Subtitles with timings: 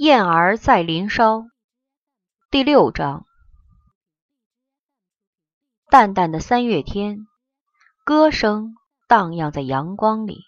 [0.00, 1.44] 燕儿在林梢，
[2.50, 3.26] 第六章。
[5.90, 7.26] 淡淡的三月天，
[8.02, 8.76] 歌声
[9.06, 10.40] 荡漾在阳光里。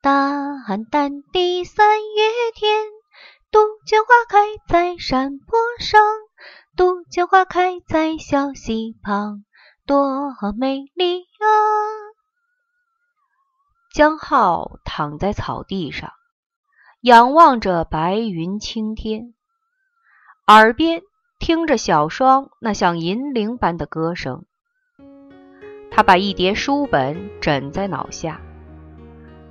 [0.00, 2.84] 淡淡的三月天，
[3.50, 6.00] 杜鹃花开在山坡上，
[6.76, 9.44] 杜鹃花开在小溪旁，
[9.86, 11.50] 多美丽啊！
[13.92, 16.12] 江浩躺在草地上。
[17.04, 19.34] 仰望着白云青天，
[20.46, 21.02] 耳边
[21.38, 24.46] 听着小双那像银铃般的歌声。
[25.90, 28.40] 他把一叠书本枕在脑下，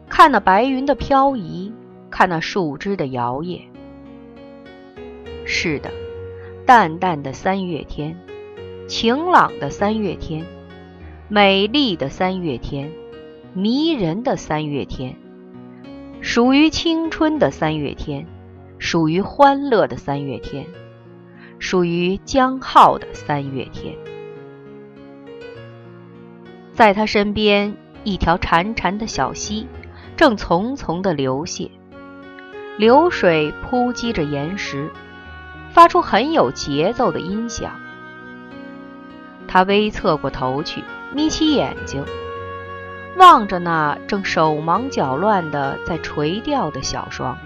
[0.09, 1.71] 看那白云的飘移，
[2.09, 3.62] 看那树枝的摇曳。
[5.45, 5.91] 是的，
[6.65, 8.20] 淡淡的三月天，
[8.88, 10.43] 晴朗的三月天，
[11.27, 12.91] 美丽的三月天，
[13.54, 15.15] 迷人的三月天。
[16.26, 18.26] 属于青春的三月天，
[18.80, 20.65] 属于欢乐的三月天，
[21.60, 23.93] 属于江浩的三月天。
[26.71, 29.68] 在他身边，一条潺潺的小溪
[30.15, 31.70] 正淙淙地流泻，
[32.77, 34.90] 流水扑击着岩石，
[35.74, 37.74] 发出很有节奏的音响。
[39.46, 40.82] 他微侧过头去，
[41.13, 42.02] 眯起眼睛。
[43.15, 47.37] 望着那正手忙脚乱的在垂钓的小双，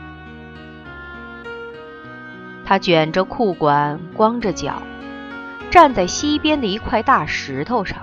[2.66, 4.82] 他卷着裤管，光着脚，
[5.70, 7.98] 站在溪边的一块大石头上。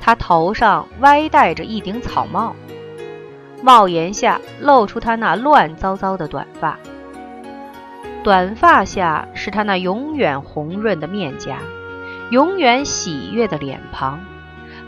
[0.00, 2.54] 他头上歪戴着一顶草帽，
[3.62, 6.78] 帽檐下露出他那乱糟糟的短发，
[8.22, 11.58] 短发下是他那永远红润的面颊，
[12.30, 14.20] 永远喜悦的脸庞。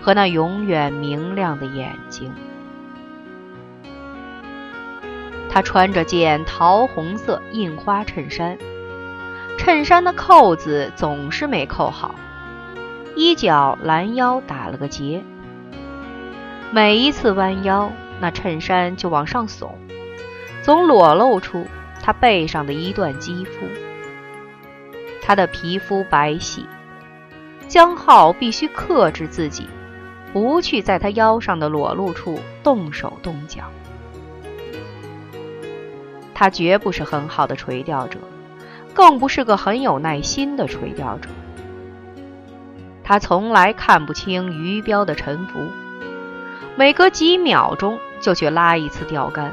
[0.04, 2.30] 和那永远明亮的眼睛。
[5.48, 8.58] 他穿着件桃红色印花衬衫，
[9.56, 12.14] 衬衫的扣子总是没扣好，
[13.16, 15.24] 衣角拦腰打了个结。
[16.70, 17.90] 每一次弯腰，
[18.20, 19.70] 那衬衫就往上耸，
[20.60, 21.66] 总裸露出
[22.02, 23.66] 他背上的一段肌肤。
[25.22, 26.66] 他的皮肤白皙，
[27.68, 29.66] 江浩必须克制自己。
[30.34, 33.70] 不去在他腰上的裸露处动手动脚。
[36.34, 38.18] 他绝不是很好的垂钓者，
[38.92, 41.28] 更不是个很有耐心的垂钓者。
[43.04, 45.60] 他从来看不清鱼标的沉浮，
[46.74, 49.52] 每隔几秒钟就去拉一次钓竿，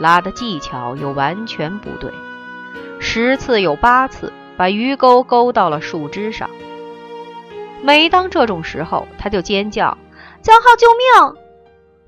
[0.00, 2.10] 拉的技巧又完全不对，
[2.98, 6.50] 十次有八次把鱼钩勾到了树枝上。
[7.84, 9.98] 每当这种时候，他就尖叫
[10.40, 11.36] ：“江浩，救命！”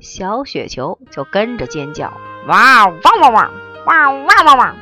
[0.00, 2.10] 小雪球就跟着尖叫
[2.48, 3.50] ：“哇汪汪汪，
[3.84, 4.74] 哇哇哇哇！”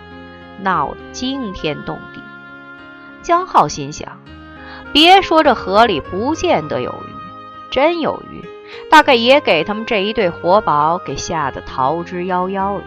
[0.63, 2.21] 闹得惊天动地。
[3.23, 4.21] 江浩心想
[4.95, 7.11] ：“别说这河里不见得有鱼，
[7.73, 8.49] 真有鱼，
[8.89, 12.85] 大概也给他们这一对活宝给吓得逃之夭夭了。”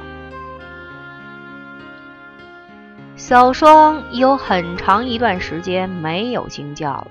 [3.17, 7.07] 小双有很长一段时间没有惊叫了。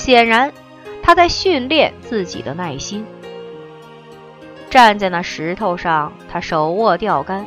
[0.00, 0.50] 显然，
[1.02, 3.04] 他在训练自己的耐心。
[4.70, 7.44] 站在那石头上，他手握钓竿，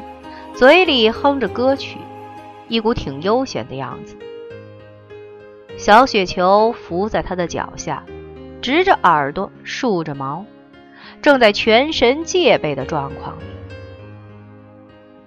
[0.54, 1.98] 嘴里哼着歌曲，
[2.68, 4.16] 一股挺悠闲的样子。
[5.78, 8.04] 小雪球伏在他的脚下，
[8.62, 10.46] 直着耳朵，竖着毛，
[11.24, 13.46] 正在全神戒备的状况里。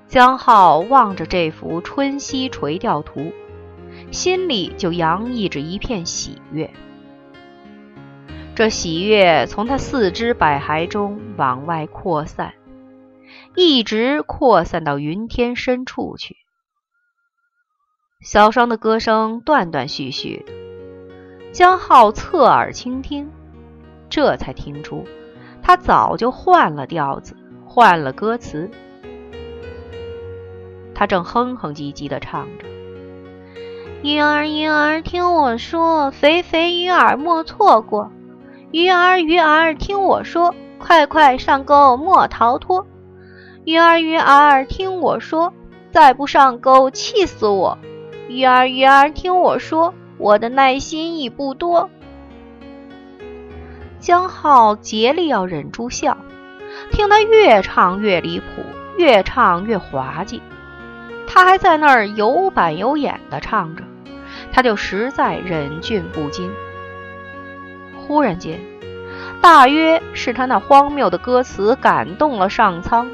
[0.07, 3.33] 江浩望着这幅春溪垂钓图，
[4.13, 6.71] 心里就洋溢着一片喜悦。
[8.57, 12.55] 这喜悦从他四肢百骸中往外扩散，
[13.55, 16.37] 一直扩散到云天深处去。
[18.23, 20.55] 小双的歌声断断续续的，
[21.53, 23.31] 江浩侧耳倾听，
[24.09, 25.05] 这才听出
[25.63, 27.37] 他早就换了调子，
[27.67, 28.71] 换了歌词。
[30.95, 32.65] 他正哼哼唧唧地唱着
[34.03, 38.11] ：“鱼儿鱼儿听我说，肥肥鱼儿莫错过。”
[38.73, 42.85] 鱼儿鱼儿听我说，快快上钩莫逃脱。
[43.65, 45.53] 鱼儿鱼儿听我说，
[45.93, 47.79] 再不上钩气死我。
[48.29, 51.89] 鱼儿鱼儿听我说，我的耐心已不多。
[54.01, 56.17] 江浩竭力要忍住笑，
[56.91, 58.47] 听他越唱越离谱，
[58.99, 60.43] 越唱越滑稽。
[61.29, 63.85] 他还在那儿有板有眼的唱着，
[64.53, 66.51] 他就实在忍俊不禁。
[68.07, 68.61] 忽然间，
[69.41, 73.09] 大约是他那荒谬的歌词感动了上苍，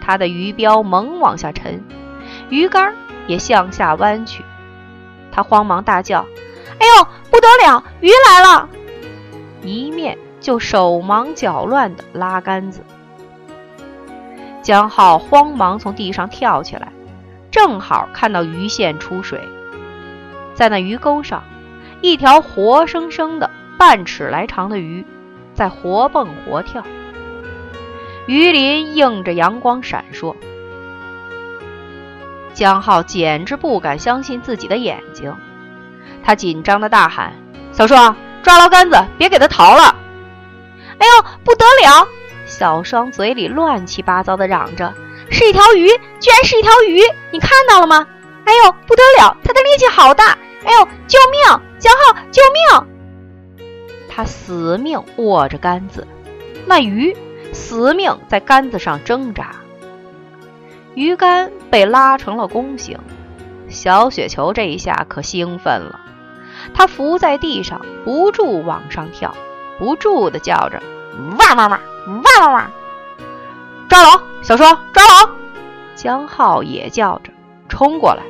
[0.00, 1.82] 他的鱼标猛往下沉，
[2.48, 2.94] 鱼竿
[3.26, 4.44] 也向下弯去。
[5.30, 6.26] 他慌忙大叫
[6.78, 8.68] ：“哎呦，不得了，鱼来了！”
[9.62, 12.84] 一面就手忙脚乱地拉杆子。
[14.62, 16.92] 江浩慌忙从地上跳起来，
[17.50, 19.40] 正好看到鱼线出水，
[20.54, 21.42] 在那鱼钩上，
[22.00, 23.50] 一条活生生的
[23.82, 25.04] 半尺来长的鱼
[25.54, 26.84] 在活蹦活跳，
[28.28, 30.36] 鱼鳞映着阳光闪烁。
[32.54, 35.34] 江浩简直不敢相信自己的眼睛，
[36.22, 37.32] 他紧张的大喊
[37.74, 39.96] ：“小双，抓牢杆子，别给他逃了！”
[40.98, 42.06] 哎呦，不得了！
[42.46, 44.94] 小双嘴里乱七八糟的嚷着
[45.28, 45.88] ：“是一条鱼，
[46.20, 47.00] 居然是一条鱼！
[47.32, 48.06] 你看到了吗？
[48.44, 50.38] 哎呦，不得了，它的力气好大！
[50.64, 51.60] 哎呦，救命！
[51.80, 52.86] 江浩，救命！”
[54.14, 56.06] 他死命握着杆子，
[56.66, 57.16] 那鱼
[57.54, 59.56] 死命在杆子上挣扎。
[60.94, 62.98] 鱼竿被拉成了弓形，
[63.70, 65.98] 小雪球这一下可兴奋了，
[66.74, 69.34] 它伏在地上，不住往上跳，
[69.78, 70.82] 不住地叫着
[71.38, 72.70] ：“哇哇哇，哇哇哇！”
[73.88, 75.30] 抓牢小双，抓牢！
[75.94, 77.32] 江浩也叫着
[77.68, 78.22] 冲过来，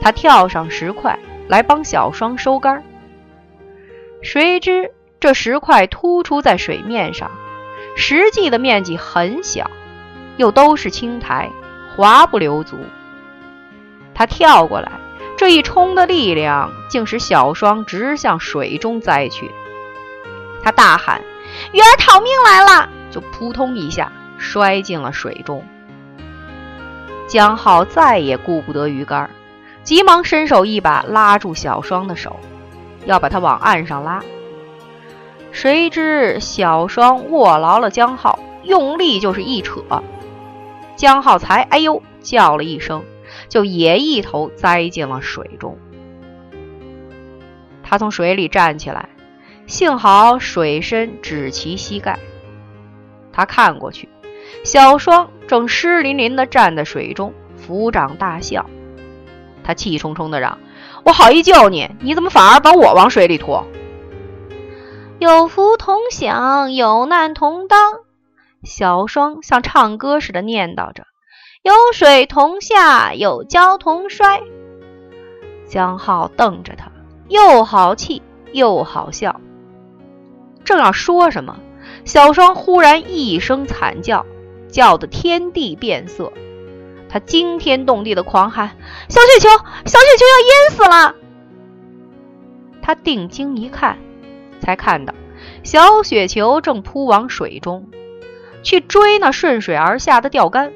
[0.00, 1.18] 他跳上石块
[1.48, 2.82] 来帮小双收竿。
[4.24, 4.90] 谁知
[5.20, 7.30] 这石块突出在水面上，
[7.94, 9.70] 实际的面积很小，
[10.38, 11.50] 又都是青苔。
[11.94, 12.76] 滑不留足，
[14.16, 14.90] 他跳过来，
[15.36, 19.48] 这一冲的力量竟使小双直向水中栽去。
[20.64, 21.22] 他大喊
[21.70, 25.64] ：“鱼儿逃命来了！”就扑通一下摔进了水中。
[27.28, 29.30] 江浩再也顾不得鱼竿，
[29.84, 32.40] 急忙伸手一把拉住小双的手，
[33.04, 34.22] 要把他往岸上拉。
[35.52, 39.82] 谁知小双握牢了江浩，用力就是一扯。
[40.96, 43.04] 江浩才“哎呦”叫了一声，
[43.48, 45.78] 就也一头栽进了水中。
[47.82, 49.08] 他从水里站起来，
[49.66, 52.18] 幸好水深只其膝盖。
[53.32, 54.08] 他看过去，
[54.64, 57.34] 小双正湿淋淋地站在水中，
[57.64, 58.66] 抚掌大笑。
[59.62, 60.58] 他气冲冲地嚷
[61.04, 63.66] ：“我好意救你，你怎么反而把我往水里拖？”
[65.20, 68.00] 有福同享，有难同当。
[68.62, 71.04] 小双像唱歌似的念叨着
[71.62, 74.42] ：“有水同下，有跤同摔。”
[75.68, 76.90] 江浩瞪着他，
[77.28, 78.22] 又好气
[78.52, 79.40] 又好笑。
[80.64, 81.58] 正要说什么，
[82.04, 84.24] 小双忽然一声惨叫，
[84.68, 86.32] 叫得天地变色。
[87.14, 88.72] 他惊天动地的狂喊
[89.08, 89.48] ：“小雪球，
[89.86, 91.14] 小雪球要淹死了！”
[92.82, 93.98] 他定睛一看，
[94.58, 95.14] 才看到
[95.62, 97.86] 小雪球正扑往水中。
[98.64, 100.72] 去追那顺水而下的钓竿，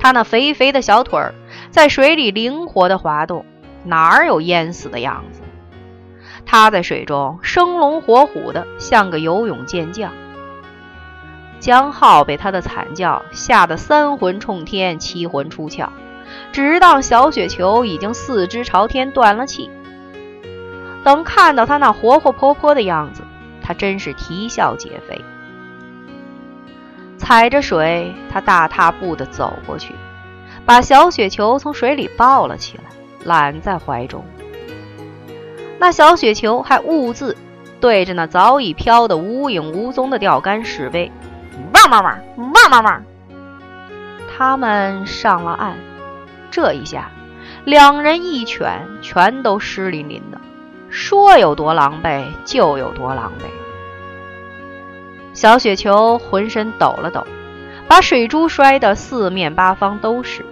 [0.00, 1.34] 他那肥肥的小腿儿
[1.70, 3.44] 在水里灵活地滑动，
[3.84, 5.42] 哪有淹死的样子？
[6.46, 10.14] 他在水中生龙活虎的，像个游泳健将。
[11.64, 15.88] 江浩被他的惨叫吓得三魂冲天，七魂出窍，
[16.52, 19.70] 直到小雪球已经四肢朝天断了气。
[21.02, 23.22] 等看到他那活活泼泼的样子，
[23.62, 25.24] 他真是啼笑皆非。
[27.16, 29.94] 踩着水，他大踏步地走过去，
[30.66, 32.84] 把小雪球从水里抱了起来，
[33.24, 34.22] 揽在怀中。
[35.78, 37.34] 那小雪球还兀自
[37.80, 41.10] 对着那早已飘得无影无踪的钓竿示威
[41.90, 42.02] ：“汪汪
[42.36, 43.04] 汪，汪汪汪！”
[44.36, 45.76] 他们上了岸，
[46.50, 47.10] 这一下，
[47.64, 50.40] 两人一犬全都湿淋淋的，
[50.90, 53.44] 说有多狼狈就有多狼狈。
[55.32, 57.26] 小雪球浑身抖了抖，
[57.88, 60.44] 把水珠摔得四面八方都是，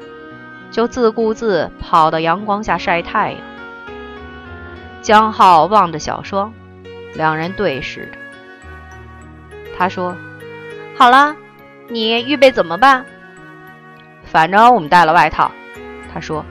[0.70, 3.40] 就自顾自跑到阳光下晒太阳。
[5.00, 6.52] 江浩望着小双，
[7.14, 8.18] 两人对视着。
[9.76, 10.16] 他说
[10.96, 11.36] ：“好了，
[11.88, 13.04] 你预备怎么办？
[14.24, 15.50] 反正我们带了外套。”
[16.12, 16.44] 他说：“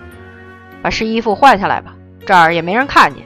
[0.82, 1.94] 把湿衣服换下来吧，
[2.26, 3.24] 这儿也没人看见。”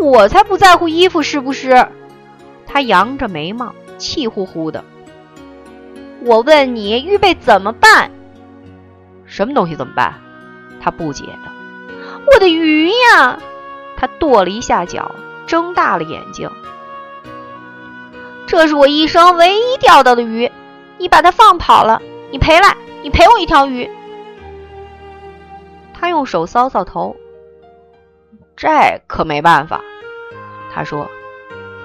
[0.00, 1.86] 我才不在乎衣服是不是。
[2.66, 4.82] 他扬着眉毛，气呼呼的。
[6.22, 8.10] 我问你，预备怎么办？
[9.26, 10.14] 什么东西怎么办？
[10.80, 11.52] 他不解的。
[12.26, 13.38] 我的鱼呀！
[13.96, 15.14] 他跺了一下脚，
[15.46, 16.50] 睁大了眼睛。
[18.46, 20.50] 这是我一生唯一钓到的鱼，
[20.98, 23.90] 你把它放跑了，你赔来，你赔我一条鱼。
[25.92, 27.16] 他用手搔搔头。
[28.56, 28.68] 这
[29.06, 29.80] 可没办法，
[30.72, 31.10] 他说。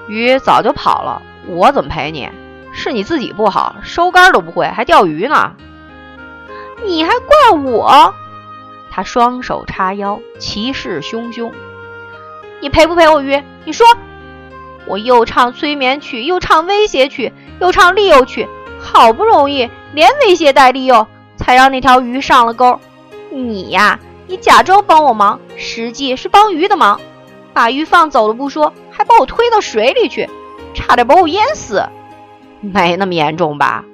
[0.08, 2.28] 鱼早就跑了，我怎么赔你？
[2.72, 5.56] 是你自己不好，收竿都不会，还钓鱼呢。
[6.84, 8.14] 你还怪我？
[8.90, 11.52] 他双手叉腰，气势汹汹。
[12.60, 13.44] 你赔不赔我鱼？
[13.66, 13.86] 你说，
[14.88, 18.48] 我又唱催眠曲，又唱威胁曲，又唱利诱曲，
[18.80, 21.08] 好不容易连威胁带利诱，
[21.38, 22.80] 才让那条鱼上了钩。
[23.32, 27.00] 你呀，你假装帮我忙，实际是帮鱼的忙，
[27.54, 30.28] 把鱼放走了不说，还把我推到水里去，
[30.74, 31.84] 差点把我淹死。
[32.62, 33.86] 没那么严重吧？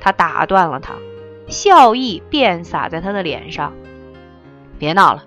[0.00, 0.94] 他打断了他，
[1.48, 3.72] 笑意便洒在他的脸上。
[4.78, 5.22] 别闹了，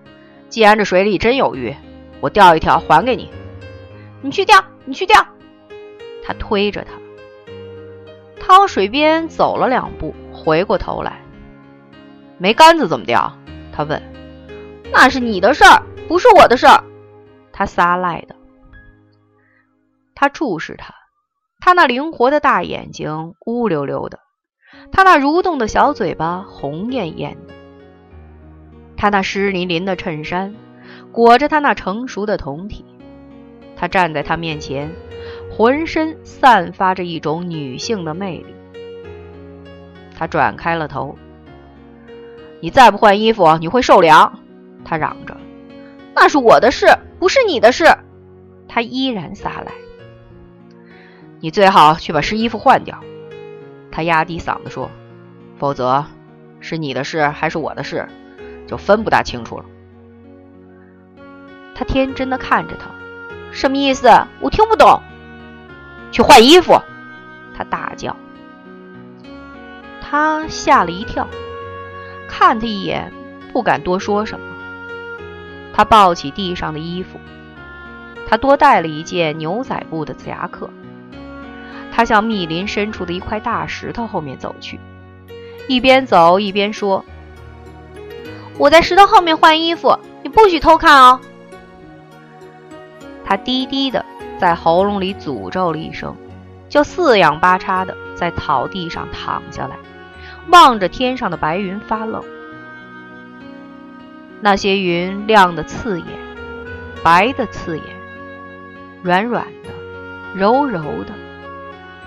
[0.49, 1.75] 既然这水里真有鱼。
[2.19, 3.29] 我钓一条还给你，
[4.21, 5.15] 你去钓，你去钓。
[6.23, 6.91] 他推着他，
[8.39, 11.21] 他往水边走了两步，回过头来，
[12.37, 13.31] 没杆子怎么钓？
[13.71, 14.01] 他问。
[14.91, 16.83] 那是你的事儿，不是我的事儿。
[17.51, 18.35] 他撒赖的。
[20.15, 20.93] 他注视他，
[21.59, 24.19] 他那灵活的大眼睛乌溜溜的，
[24.91, 27.53] 他那蠕动的小嘴巴红艳艳的，
[28.95, 30.55] 他那湿淋淋的衬衫。
[31.11, 32.85] 裹着他那成熟的酮体，
[33.77, 34.91] 他站在他面前，
[35.51, 38.55] 浑身散发着一种女性的魅力。
[40.17, 41.15] 他转开了头，
[42.59, 44.39] 你再不换衣服，你会受凉！
[44.83, 45.37] 他嚷着
[46.15, 46.87] ：“那是我的事，
[47.19, 47.85] 不是你的事。”
[48.67, 49.71] 他依然撒赖。
[51.39, 52.99] 你最好去把湿衣服换掉，
[53.91, 54.89] 他压低嗓子说
[55.59, 56.03] ：“否则，
[56.59, 58.07] 是你的事还是我的事，
[58.65, 59.65] 就分不大清楚了。”
[61.75, 62.89] 他天真的看着他，
[63.51, 64.09] 什么意思？
[64.39, 65.01] 我听不懂。
[66.11, 66.81] 去换衣服！
[67.57, 68.15] 他大叫。
[70.01, 71.27] 他吓了一跳，
[72.29, 73.11] 看他一眼，
[73.51, 74.45] 不敢多说什么。
[75.73, 77.19] 他抱起地上的衣服，
[78.27, 80.69] 他多带了一件牛仔布的夹克。
[81.91, 84.79] 他向密林深处的一块大石头后面走去，
[85.67, 87.03] 一边走一边说
[88.57, 91.19] ：“我在石头后面换衣服，你不许偷看哦。”
[93.27, 94.05] 他低低的
[94.39, 96.15] 在喉咙里诅咒了一声，
[96.69, 99.75] 就四仰八叉的在草地上躺下来，
[100.49, 102.23] 望着天上的白云发愣。
[104.39, 106.07] 那些云亮的刺眼，
[107.03, 107.85] 白的刺眼，
[109.03, 109.69] 软软的，
[110.33, 111.11] 柔柔的，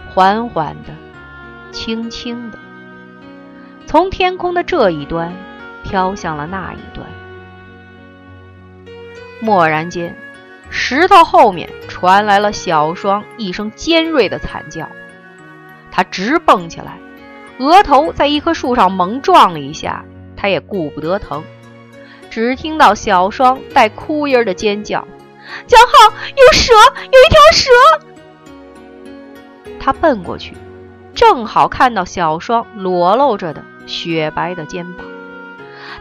[0.08, 0.94] 缓缓的，
[1.70, 2.58] 轻轻的，
[3.84, 5.34] 从天空的这一端
[5.82, 7.06] 飘向了那一端。
[9.42, 10.16] 蓦然间。
[10.70, 14.88] 石头后面传来了小双一声尖锐的惨叫，
[15.90, 16.96] 他直蹦起来，
[17.58, 20.04] 额头在一棵树上猛撞了一下，
[20.36, 21.42] 他也顾不得疼，
[22.30, 25.06] 只听到小双带哭音的尖叫
[25.66, 26.72] ：“江浩，有蛇，
[27.02, 27.70] 有一条蛇！”
[29.80, 30.54] 他奔过去，
[31.14, 35.04] 正好看到小双裸露着的雪白的肩膀，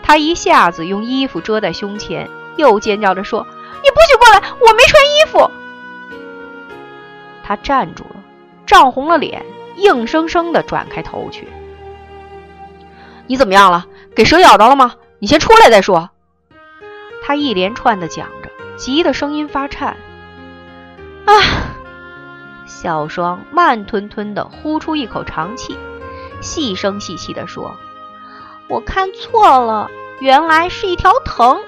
[0.03, 3.47] 他一下子用衣服遮在胸前，又尖叫着说。
[3.81, 4.48] 你不许过来！
[4.59, 5.51] 我没穿衣服。
[7.43, 8.15] 他站住了，
[8.65, 11.47] 涨红了脸，硬生生的转开头去。
[13.27, 13.85] 你怎么样了？
[14.15, 14.95] 给蛇咬着了吗？
[15.19, 16.09] 你先出来再说。
[17.23, 19.97] 他一连串的讲着，急得声音发颤。
[21.25, 21.33] 啊！
[22.65, 25.77] 小双慢吞吞的呼出一口长气，
[26.41, 27.75] 细声细气的说
[28.69, 29.89] ：“我看错了，
[30.19, 31.59] 原来是一条藤。”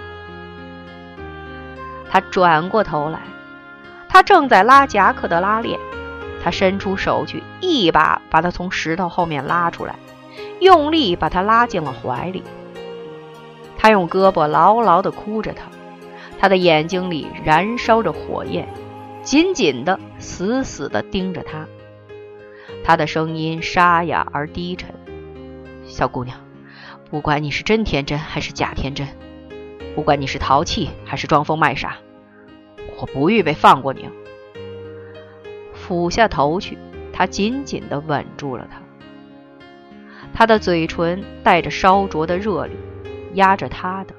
[2.11, 3.21] 他转过头来，
[4.09, 5.79] 他正在拉夹克的拉链。
[6.43, 9.95] 他伸出手去，一把把他从石头后面拉出来，
[10.59, 12.43] 用力把他拉进了怀里。
[13.77, 15.65] 他用胳膊牢牢地箍着他，
[16.39, 18.67] 他的眼睛里燃烧着火焰，
[19.21, 21.67] 紧紧地、死死地盯着他。
[22.83, 24.89] 他的声音沙哑而低沉
[25.85, 26.35] ：“小姑娘，
[27.11, 29.07] 不管你是真天真还是假天真。”
[29.95, 31.97] 不管你是淘气还是装疯卖傻，
[32.99, 34.09] 我不预备放过你。
[35.73, 36.77] 俯下头去，
[37.11, 38.81] 他紧紧地吻住了她。
[40.33, 42.73] 他的嘴唇带着烧灼的热力，
[43.33, 44.15] 压着她的，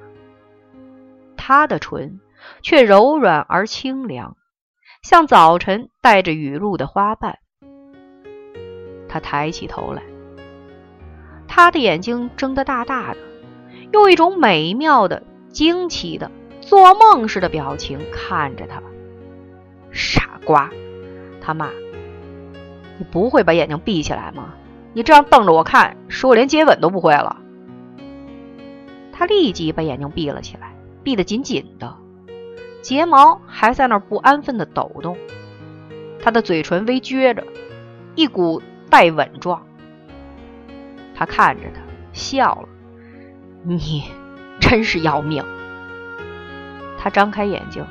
[1.36, 2.20] 他的唇
[2.60, 4.36] 却柔软而清凉，
[5.02, 7.38] 像早晨带着雨露的花瓣。
[9.08, 10.02] 他抬起头来，
[11.48, 13.18] 他的眼睛睁得大大的，
[13.92, 15.22] 用一种美妙的。
[15.52, 16.30] 惊奇的
[16.60, 18.82] 做梦似的表情看着他，
[19.90, 20.70] 傻瓜，
[21.40, 21.70] 他骂
[22.98, 24.54] ：“你不会把眼睛闭起来吗？
[24.94, 27.36] 你这样瞪着我看，说我连接吻都不会了。”
[29.12, 31.94] 他立即把眼睛闭了起来，闭得紧紧的，
[32.80, 35.16] 睫毛还在那儿不安分的抖动，
[36.20, 37.44] 他的嘴唇微撅着，
[38.14, 39.64] 一股带吻状。
[41.14, 41.80] 他看着他
[42.12, 42.68] 笑了
[43.62, 44.04] ：“你
[44.62, 45.44] 真是要命。”
[46.96, 47.84] 他张开眼睛，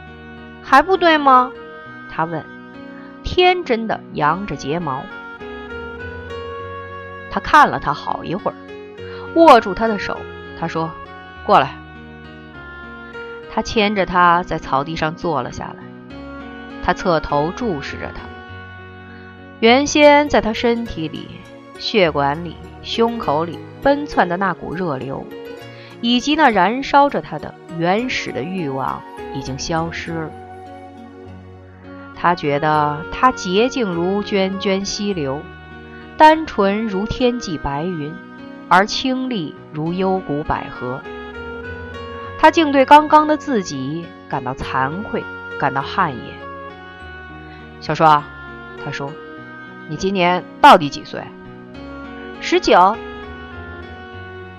[0.64, 1.52] 还不对吗？
[2.10, 2.44] 他问，
[3.24, 5.04] 天真的扬着睫毛。
[7.30, 8.56] 他看了他好一会儿，
[9.36, 10.18] 握住他的手。
[10.60, 10.92] 他说
[11.46, 11.76] ：“过来。”
[13.54, 15.84] 他牵着他在草地上坐了下来。
[16.84, 18.22] 他侧头注视着他。
[19.60, 21.28] 原先在他身体里、
[21.78, 25.26] 血管里、胸口里奔窜的那股热流，
[26.02, 29.02] 以及那燃烧着他的原始的欲望，
[29.34, 30.32] 已经消失了。
[32.16, 35.42] 他觉得他洁净如涓涓溪流。
[36.18, 38.14] 单纯如天际白云，
[38.70, 41.02] 而清丽如幽谷百合。
[42.38, 45.24] 他竟对刚刚的自己感到惭愧，
[45.60, 46.38] 感到汗颜。
[47.80, 48.24] 小双，
[48.86, 49.12] 他说
[49.90, 51.24] ：“你今年到底几岁
[52.40, 52.96] ？”“十九。”“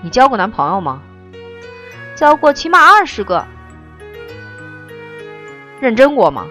[0.03, 1.01] 你交过男朋友吗
[2.15, 3.45] ？”“交过起码二十个。
[5.81, 6.47] ”“认真过吗？”“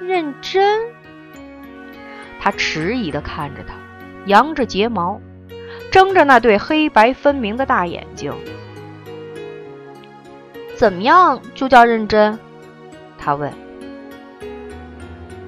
[0.00, 0.80] 认真。”
[2.40, 3.74] 他迟疑地看着他。
[4.26, 5.20] 扬着睫毛，
[5.90, 8.32] 睁着那对黑白分明的大眼睛。
[10.76, 12.38] 怎么样就叫认真？
[13.18, 13.52] 他问。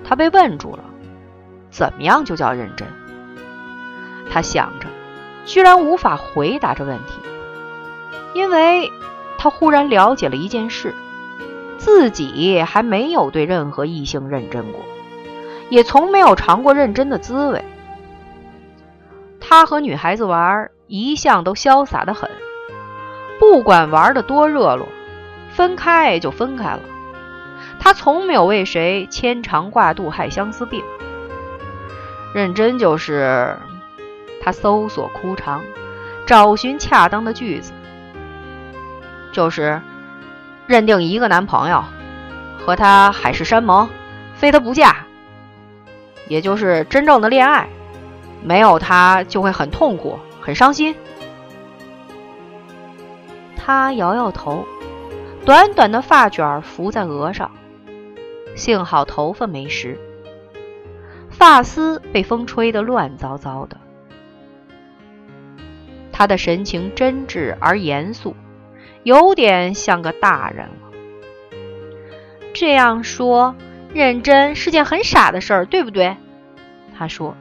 [0.02, 0.84] 他被问住了。
[1.70, 2.88] 怎么样就叫认真？
[4.28, 4.88] 他想着，
[5.44, 7.20] 居然无法回答这问题，
[8.34, 8.92] 因为
[9.38, 10.94] 他忽然了解了一件事：
[11.78, 14.84] 自己还没有对任何异性认真过，
[15.70, 17.64] 也从没有尝过认真的滋味。
[19.40, 22.28] 他和女孩子玩，一向都潇洒的很，
[23.38, 24.88] 不管玩的多热络，
[25.50, 26.80] 分开就分开了。
[27.78, 30.82] 他从没有为谁牵肠挂肚、害相思病。
[32.34, 33.56] 认真就是，
[34.42, 35.62] 他搜索枯肠，
[36.26, 37.72] 找寻恰当的句子，
[39.34, 39.82] 就是
[40.66, 41.84] 认定一个男朋友，
[42.64, 43.90] 和他海誓山盟，
[44.36, 44.96] 非他不嫁，
[46.28, 47.68] 也就是真正的恋爱。
[48.42, 50.94] 没有他就会很痛苦、很伤心。
[53.56, 54.66] 他摇摇头，
[55.44, 57.50] 短短的发卷浮在额上，
[58.54, 59.98] 幸好头发没湿，
[61.30, 63.78] 发丝被风吹得乱糟糟的。
[66.12, 68.36] 他的神情真挚而严肃，
[69.04, 71.58] 有点像个大人了。
[72.52, 73.54] 这样说，
[73.92, 76.16] 认真是件很傻的事儿，对不对？
[76.98, 77.36] 他说。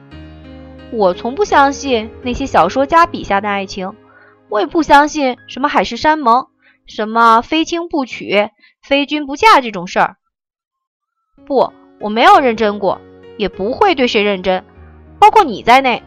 [0.92, 3.96] 我从不相信那些小说家笔下的爱情，
[4.48, 6.46] 我也不相信什么海誓山盟、
[6.86, 8.50] 什么非亲不娶、
[8.80, 10.16] 非君不嫁这种事儿。
[11.46, 13.00] 不，我没有认真过，
[13.36, 14.62] 也不会对谁认真，
[15.18, 16.00] 包括你在内。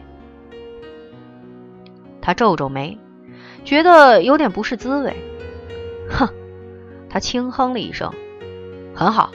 [2.22, 2.98] 他皱皱眉，
[3.64, 5.14] 觉得有点不是滋味。
[6.10, 6.28] 哼，
[7.08, 8.12] 他轻哼了一声。
[8.94, 9.30] 很好，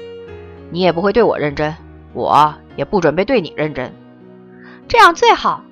[0.71, 1.75] 你也不会对我认真，
[2.13, 3.93] 我也不准备对你认真。
[4.87, 5.63] 这样最好。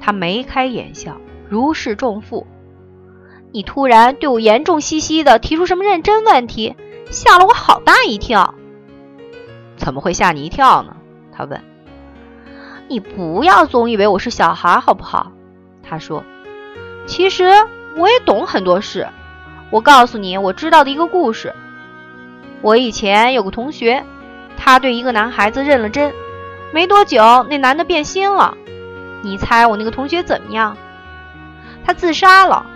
[0.00, 1.16] 他眉开眼笑，
[1.48, 2.46] 如释重负。
[3.52, 6.76] 你突然对我严重兮兮的提出什么认真问题，
[7.10, 8.54] 吓了我好大一跳。
[9.76, 10.96] 怎么会吓你一跳呢？
[11.32, 11.60] 他问。
[12.88, 15.32] 你不要总以为我是小孩，好不好？
[15.82, 16.22] 他说。
[17.06, 17.44] 其实
[17.96, 19.06] 我也懂很多事。
[19.70, 21.54] 我告诉你，我知道的一个故事。
[22.62, 24.04] 我以前有个同学，
[24.56, 26.12] 他对一个男孩子认了真。
[26.72, 28.56] 没多久，那男的变心了。
[29.22, 30.76] 你猜我那个同学怎么样？
[31.84, 32.66] 他自杀了。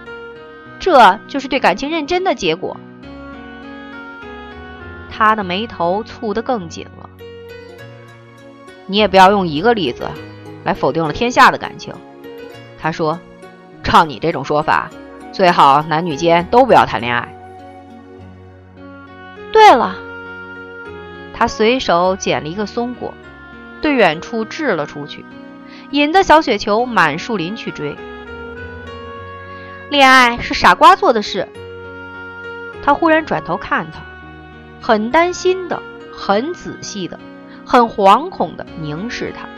[0.79, 2.77] 这就是对感情认真的结果。
[5.11, 7.11] 他的眉头蹙得更紧了。
[8.87, 10.09] 你也不要用一个例子
[10.65, 11.95] 来否定了天下的感情。
[12.79, 13.21] 他说
[13.85, 14.91] ：“照你这种说法，
[15.33, 17.35] 最好男女间都不要谈恋爱。”
[19.53, 19.97] 对了，
[21.35, 23.15] 他随手捡了一个松果。
[23.83, 25.25] 对远处掷了出去，
[25.91, 27.97] 引得小雪球满树林去追。
[29.89, 31.49] 恋爱是傻瓜做的事。
[32.83, 34.03] 他忽然转头看他，
[34.83, 37.19] 很担心的，很仔细的，
[37.65, 39.49] 很惶恐的凝视他，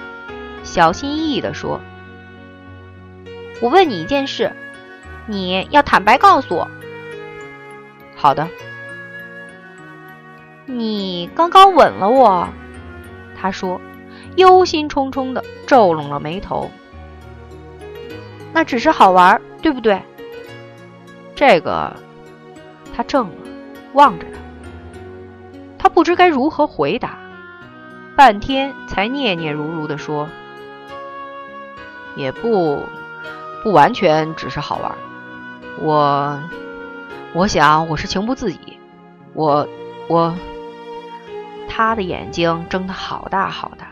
[0.62, 1.80] 小心翼翼地说
[3.60, 4.52] ：“我问你一件事，
[5.26, 6.68] 你要坦白告诉我。
[8.16, 8.48] ”“好的。
[10.66, 12.48] ”“你刚刚吻了我。”
[13.40, 13.80] 他说。
[14.36, 16.70] 忧心忡忡的皱拢了眉头，
[18.54, 20.00] 那只是好玩，对不对？
[21.34, 21.94] 这个，
[22.96, 23.30] 他怔了，
[23.92, 24.38] 望着他，
[25.78, 27.18] 他不知该如何回答，
[28.16, 30.28] 半天才嗫嗫如如地说
[32.16, 32.80] ：“也不
[33.62, 34.92] 不完全只是好玩。
[35.80, 36.40] 我
[37.32, 38.78] 我想我是情不自已。
[39.34, 39.66] 我
[40.08, 40.34] 我，
[41.68, 43.86] 他的眼睛睁得好大好大。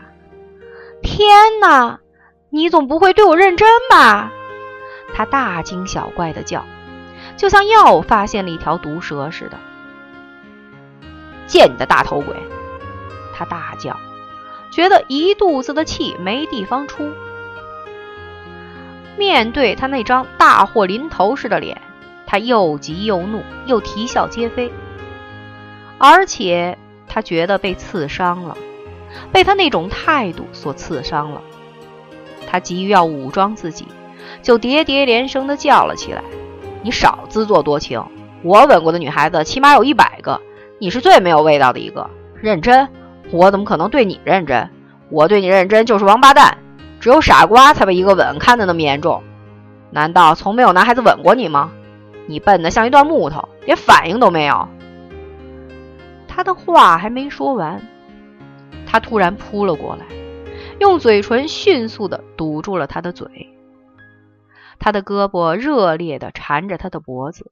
[1.01, 1.99] 天哪！
[2.51, 4.31] 你总不会对我认真吧？
[5.15, 6.63] 他大惊小怪的叫，
[7.37, 9.57] 就像又发现了一条毒蛇似的。
[11.47, 12.35] 见你的大头鬼！
[13.33, 13.97] 他大叫，
[14.71, 17.11] 觉得一肚子的气没地方出。
[19.21, 21.79] 面对他那张大祸临头似的脸，
[22.25, 24.71] 他又急又怒，又啼笑皆非。
[25.99, 26.75] 而且
[27.07, 28.57] 他觉得被刺伤了，
[29.31, 31.39] 被他那种态度所刺伤了。
[32.47, 33.85] 他急于要武装自己，
[34.41, 36.23] 就喋喋连声地叫了起来
[36.81, 38.03] ：“你少自作多情！
[38.41, 40.41] 我吻过的女孩子起码有一百个，
[40.79, 42.09] 你是最没有味道的一个。
[42.41, 42.89] 认真？
[43.29, 44.67] 我怎么可能对你认真？
[45.11, 46.57] 我对你认真就是王八蛋！
[47.01, 49.21] 只有傻瓜才被一个吻看得那么严重。
[49.89, 51.71] 难道从没有男孩子吻过你吗？
[52.27, 54.69] 你笨得像一段木头，连反应都没有。”
[56.29, 57.81] 他的话还没说完，
[58.85, 60.05] 他突然扑了过来，
[60.79, 63.49] 用嘴唇迅速地堵住了他的嘴。
[64.79, 67.51] 他的胳膊热烈地缠着他的脖子，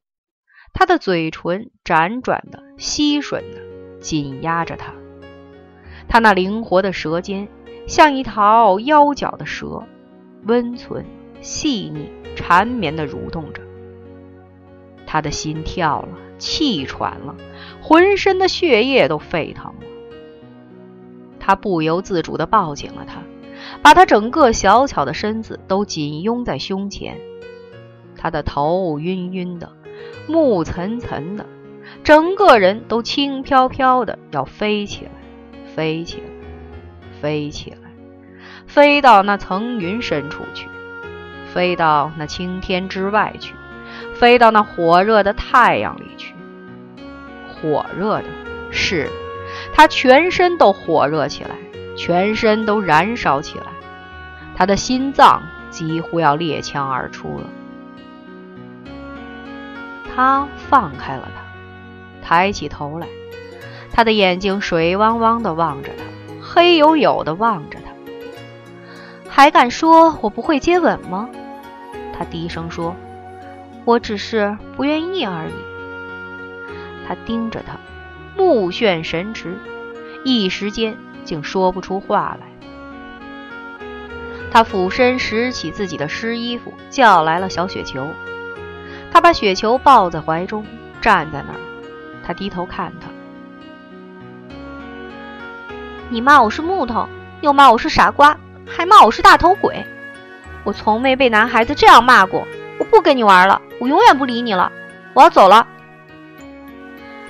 [0.73, 4.93] 他的嘴唇辗转的、吸吮的紧压着他。
[6.07, 7.47] 他那灵活的舌尖
[7.87, 9.83] 像一条腰角的蛇，
[10.45, 11.05] 温存、
[11.41, 13.61] 细腻、缠绵地蠕动着。
[15.05, 17.35] 他的心跳了，气喘了。
[17.81, 19.81] 浑身的血液都沸腾了，
[21.39, 23.23] 他不由自主地抱紧了他，
[23.81, 27.17] 把他整个小巧的身子都紧拥在胸前。
[28.15, 29.71] 他的头晕晕的，
[30.27, 31.45] 目沉沉的，
[32.03, 35.11] 整个人都轻飘飘的要飞起来，
[35.73, 36.23] 飞起来，
[37.21, 37.89] 飞起来，
[38.67, 40.67] 飞到那层云深处去，
[41.53, 43.53] 飞到那青天之外去，
[44.15, 46.33] 飞到那火热的太阳里去。
[47.47, 48.25] 火热的，
[48.71, 49.09] 是
[49.73, 51.55] 他全身都火热起来，
[51.97, 53.65] 全身都燃烧起来，
[54.55, 57.49] 他的心脏几乎要裂腔而出了。
[60.15, 63.07] 他放开了他，抬起头来，
[63.91, 66.03] 他的眼睛水汪汪的望着他，
[66.59, 67.93] 黑黝黝的望着他。
[69.29, 71.29] 还敢说我不会接吻吗？
[72.11, 72.97] 他低声说
[73.85, 75.53] ：“我只是不愿意而已。”
[77.07, 77.79] 他盯着他，
[78.35, 79.57] 目眩神驰，
[80.25, 82.47] 一时间竟说不出话来。
[84.51, 88.05] 他俯身拾起自己的湿衣服，叫来了小雪球。
[89.13, 90.65] 他把雪球抱在怀中，
[90.99, 91.59] 站在那儿。
[92.21, 93.07] 他低头看他
[96.11, 97.07] ：“你骂我是木头，
[97.41, 99.85] 又骂我是傻瓜，还骂我是大头鬼。
[100.63, 102.47] 我从没被男孩子这样骂过。
[102.79, 104.71] 我不跟你玩了，我永远不理你了。
[105.13, 105.67] 我要走了。”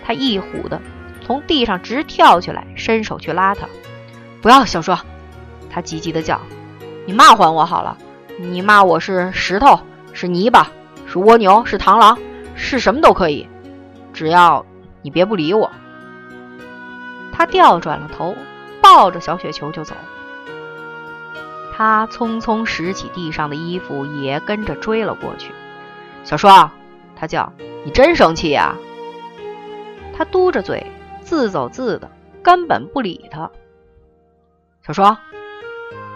[0.06, 0.80] 他一虎的
[1.26, 3.68] 从地上直跳起来，伸手去拉他。
[4.42, 4.98] 不要，小说！
[5.70, 6.40] 他急急的叫
[7.06, 7.98] ：“你骂还我好了，
[8.38, 9.78] 你骂我是石头，
[10.14, 10.72] 是泥巴，
[11.06, 12.18] 是蜗牛，是螳螂，
[12.56, 13.46] 是什么都可以，
[14.14, 14.66] 只要
[15.02, 15.70] 你别不理我。”
[17.34, 18.36] 他调转了头，
[18.90, 19.96] 抱着小雪球就走。
[21.78, 25.54] 他匆匆拾起地上的衣服，也跟着追了过去。
[26.24, 26.72] 小双，
[27.16, 27.54] 他叫
[27.86, 28.76] ：“你真生气呀？”
[30.18, 32.10] 他嘟着嘴，自走自的，
[32.42, 33.52] 根本不理他。
[34.86, 35.16] 小双，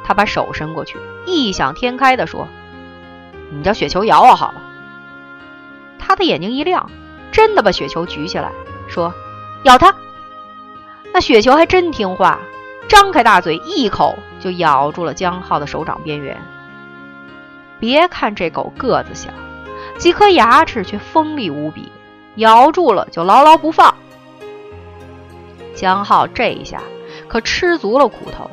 [0.04, 2.48] 他把手伸过去，异想天开的说
[3.54, 4.62] ：“你叫雪球咬我好了。”
[6.00, 6.90] 他的眼睛一亮，
[7.32, 8.52] 真的把雪球举起来，
[8.88, 9.14] 说
[9.64, 9.94] ：“咬他！”
[11.14, 12.40] 那雪球还真听话，
[12.88, 16.38] 张开大嘴，一口就咬住了江浩的手掌边缘。
[17.80, 19.30] 别看这狗个子小，
[19.98, 21.92] 几颗牙齿却锋利无比。
[22.38, 23.94] 咬住了就牢牢不放。
[25.76, 26.82] 江浩这一下
[27.28, 28.50] 可吃足了苦头，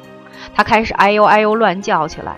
[0.54, 2.36] 他开始哎呦哎呦乱叫起来：“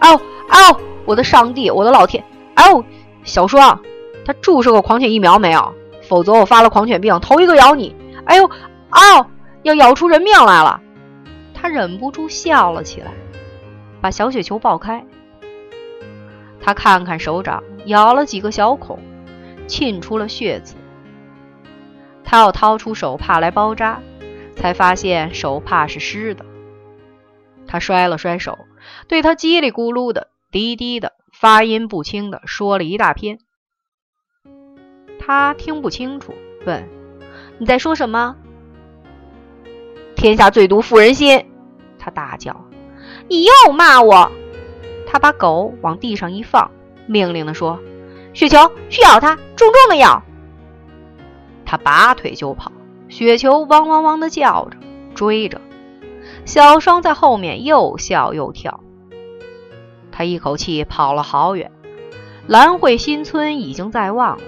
[0.00, 0.80] 哦哦！
[1.04, 2.22] 我的上帝，我的老天！
[2.54, 2.84] 嗷！
[3.24, 3.80] 小双，
[4.24, 5.74] 他注射过狂犬疫苗没有？
[6.08, 7.96] 否则我发了狂犬病，头一个咬你！
[8.26, 9.26] 哎呦哦！
[9.62, 10.80] 要咬出人命来了！”
[11.64, 13.10] 他忍不住笑了起来，
[14.02, 15.02] 把小雪球爆开。
[16.60, 18.98] 他看看手掌，咬了几个小孔，
[19.66, 20.74] 沁出了血渍。
[22.22, 24.02] 他要掏出手帕来包扎，
[24.54, 26.44] 才发现手帕是湿的。
[27.66, 28.58] 他摔了摔手，
[29.08, 33.38] 对他叽里咕噜的、滴滴的、发音不清的说了一大篇。
[35.18, 36.34] 他听不清楚，
[36.66, 36.86] 问
[37.56, 38.36] ：“你在说什么
[40.14, 41.46] ？”“天下最毒妇人心！”
[42.04, 42.66] 他大叫。
[43.28, 44.30] “你又骂我！”
[45.08, 46.70] 他把狗往地上一放，
[47.06, 47.80] 命令地说
[48.34, 50.22] ：“雪球，去咬它，重重的咬。”
[51.64, 52.70] 他拔腿就跑，
[53.08, 54.76] 雪球汪汪汪的叫着
[55.14, 55.62] 追着，
[56.44, 58.80] 小双在后面又笑又跳。
[60.12, 61.72] 他一口气跑了好远，
[62.46, 64.42] 兰慧新村已经在望了。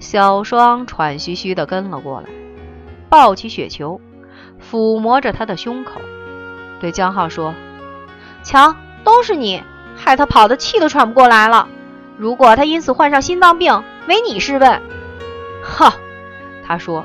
[0.00, 2.28] 小双喘吁吁地跟了过来，
[3.08, 4.00] 抱起雪球，
[4.60, 6.00] 抚摸着他的胸口，
[6.80, 7.54] 对江浩说
[8.42, 9.62] ：“瞧，都是你，
[9.96, 11.68] 害他跑得气都喘不过来了。
[12.16, 14.82] 如果他因此患上心脏病，没你是问。”
[15.62, 15.94] 哈，
[16.66, 17.04] 他说：“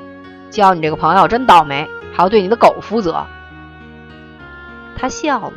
[0.49, 3.25] 交你这个朋友真倒霉，还要对你的狗负责。”
[4.97, 5.53] 他笑了，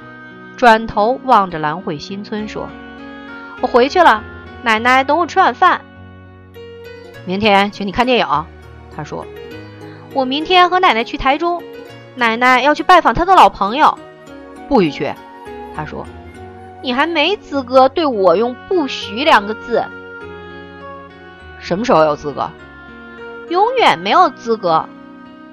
[0.57, 2.69] 转头望着兰慧新村说
[3.63, 4.23] ：“我回去了，
[4.63, 5.81] 奶奶等我吃晚饭。
[7.25, 8.27] 明天请你看电影。”
[8.97, 9.25] 他说
[10.13, 11.63] ：“我明天和奶奶去台中，
[12.19, 13.97] 奶奶要去拜访她的老朋友。”
[14.69, 15.15] 不许去，
[15.75, 16.05] 他说
[16.83, 19.83] ：“你还没资格对我用‘不许’两个字。
[21.59, 22.51] 什么时候有资格？”
[23.49, 24.87] 永远没有资格。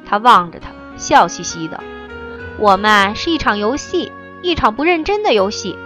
[0.05, 1.81] 他望着他，笑嘻嘻的。
[2.57, 5.77] 我们是一场游戏，一场不认真的游戏。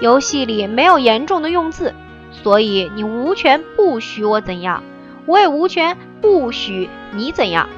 [0.00, 1.94] 游戏里没有严重的用字，
[2.32, 4.82] 所以你无权不许我怎样，
[5.26, 7.68] 我也无权不许你怎样。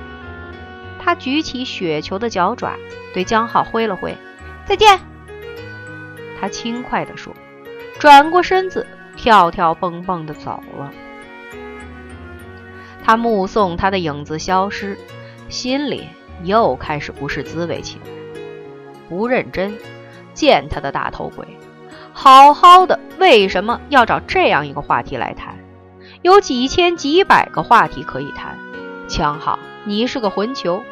[1.02, 2.74] 他举起雪球的脚爪，
[3.12, 4.16] 对江浩挥了挥
[4.64, 5.00] ：“再见。”
[6.40, 7.34] 他轻快地说，
[7.98, 8.86] 转过身子，
[9.16, 10.92] 跳跳蹦蹦地走了。
[13.02, 14.98] 他目送他的影子消失，
[15.48, 16.06] 心里
[16.44, 18.10] 又开始不是滋味起来。
[19.08, 19.76] 不认真，
[20.34, 21.46] 见他的大头鬼！
[22.12, 25.58] 好好的，为什么要找这样一个话题来谈？
[26.22, 28.56] 有几千几百个话题可以谈。
[29.08, 30.82] 枪好，你是个混球。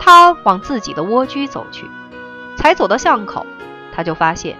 [0.00, 1.86] 他往自己的蜗居走去，
[2.56, 3.46] 才走到巷口，
[3.92, 4.56] 他就发现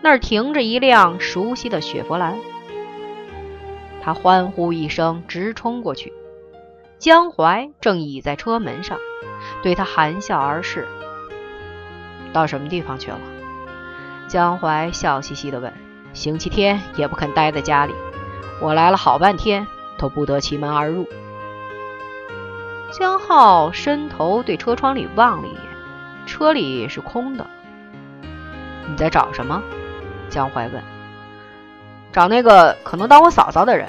[0.00, 2.38] 那儿停着一辆熟悉的雪佛兰。
[4.02, 6.12] 他欢呼一声，直冲过去。
[6.98, 8.98] 江淮正倚在车门上，
[9.62, 10.88] 对他含笑而视。
[12.32, 13.20] 到什么地方去了？
[14.28, 15.72] 江淮笑嘻嘻地问。
[16.14, 17.92] 星期天也不肯待在家里，
[18.62, 19.66] 我来了好半天，
[19.98, 21.06] 都不得其门而入。
[22.98, 25.60] 江浩伸头对车窗里望了一眼，
[26.24, 27.46] 车里是空的。
[28.88, 29.62] 你在找什么？
[30.30, 30.82] 江淮问。
[32.10, 33.86] 找那个可能当我嫂嫂的人。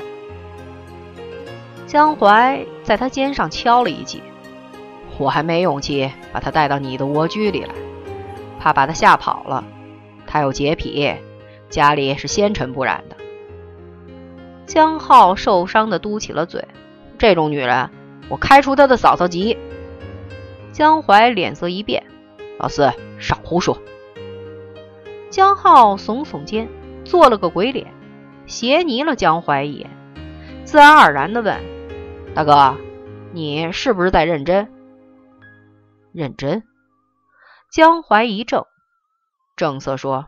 [1.85, 4.21] 江淮在他肩上敲了一记，
[5.17, 7.73] 我还没勇气把他带到你的蜗居里来，
[8.59, 9.63] 怕把他吓跑了。
[10.25, 11.15] 他有洁癖，
[11.69, 13.15] 家里是纤尘不染的。
[14.65, 16.67] 江浩受伤的嘟起了嘴，
[17.17, 17.89] 这种女人，
[18.29, 19.57] 我开除他的嫂嫂籍。
[20.71, 22.03] 江淮脸色一变，
[22.59, 23.81] 老四少胡说。
[25.29, 26.69] 江浩耸耸肩，
[27.03, 27.87] 做了个鬼脸。
[28.45, 29.89] 斜睨了江淮一眼，
[30.63, 31.59] 自然而然地问
[32.33, 32.77] ：“大哥，
[33.33, 34.69] 你是不是在认真？”
[36.13, 36.63] 认真。
[37.69, 38.67] 江淮一怔，
[39.57, 40.27] 正色说：“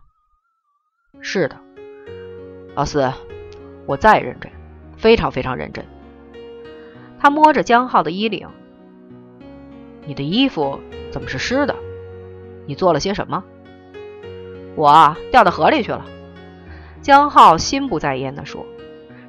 [1.22, 1.62] 是的，
[2.76, 3.14] 老四，
[3.86, 4.52] 我再认真，
[4.98, 5.86] 非常非常认真。”
[7.20, 8.48] 他摸着江浩的衣领
[10.08, 10.80] ：“你的衣服
[11.12, 11.76] 怎么是湿的？
[12.66, 13.44] 你做了些什么
[14.76, 16.06] ？”“我掉到河里去了。”
[17.02, 18.66] 江浩心不在焉地说，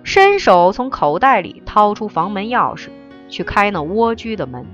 [0.02, 2.88] 伸手从口袋里掏出房门钥匙，
[3.28, 4.66] 去开那蜗居的门。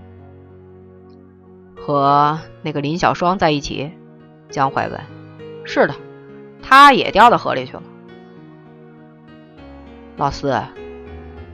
[1.76, 3.92] 和那个林小双在一起？
[4.48, 5.00] 江淮问。
[5.64, 5.94] 是的，
[6.62, 7.83] 他也掉到河里去了。
[10.16, 10.59] 老四，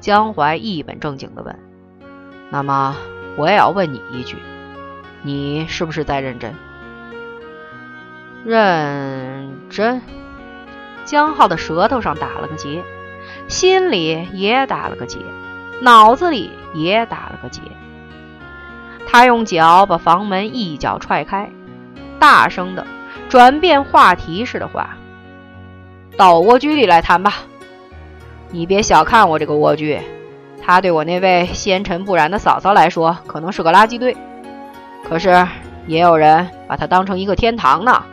[0.02, 1.56] 江淮一本正经地问。
[2.50, 2.96] 那么
[3.38, 4.36] 我也要问你一句，
[5.22, 6.54] 你是不是在认真？
[8.44, 10.02] 认真。
[11.04, 12.82] 江浩的舌头上打了个结，
[13.46, 15.20] 心里也打了个结，
[15.80, 17.62] 脑子里也打了个结。
[19.06, 21.48] 他用脚把房门一脚踹开，
[22.18, 22.84] 大声的
[23.28, 24.96] 转变话题似的话
[26.18, 27.34] ：“到蜗居里来谈吧。
[28.52, 29.98] 你别小看我这个莴苣，
[30.62, 34.14] 它对我那位纤尘不染的嫂嫂来说可能是个垃圾堆，
[35.08, 35.48] 可是
[35.86, 38.04] 也有人把它当成一个天堂呢。”